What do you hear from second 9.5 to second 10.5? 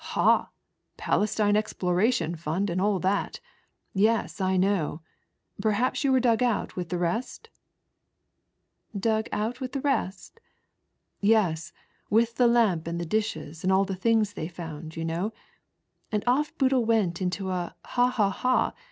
with the rest